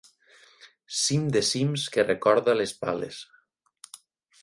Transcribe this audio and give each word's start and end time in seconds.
Cim 1.01 1.27
de 1.35 1.43
cims 1.51 1.85
que 1.97 2.07
recorda 2.09 2.59
les 2.63 2.77
pales. 2.83 3.25